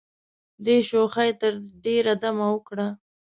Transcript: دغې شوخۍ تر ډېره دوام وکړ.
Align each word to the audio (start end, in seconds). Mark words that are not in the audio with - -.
دغې 0.65 0.77
شوخۍ 0.89 1.31
تر 1.41 1.53
ډېره 1.83 2.13
دوام 2.23 2.37
وکړ. 2.51 2.77